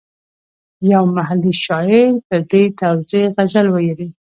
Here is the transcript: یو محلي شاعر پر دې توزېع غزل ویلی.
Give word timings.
یو 0.91 1.03
محلي 1.15 1.53
شاعر 1.63 2.09
پر 2.27 2.39
دې 2.49 2.63
توزېع 2.79 3.25
غزل 3.35 3.67
ویلی. 3.71 4.09